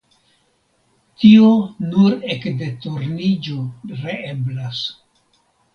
Tio 1.23 1.51
nur 1.91 2.17
ekde 2.37 2.73
Turniĝo 2.87 3.63
reeblas. 4.03 4.83